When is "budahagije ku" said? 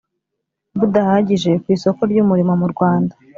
0.79-1.67